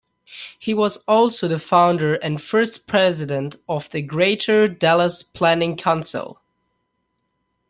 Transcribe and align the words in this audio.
He 0.57 0.73
was 0.73 0.97
also 1.07 1.47
the 1.47 1.59
founder 1.59 2.15
and 2.15 2.41
first 2.41 2.87
president 2.87 3.57
of 3.69 3.87
the 3.91 4.01
Greater 4.01 4.67
Dallas 4.67 5.21
Planning 5.21 5.77
Council. 5.77 6.41